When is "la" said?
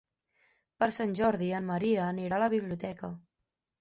2.45-2.49